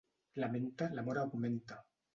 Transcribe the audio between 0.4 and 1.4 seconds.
La menta, l'amor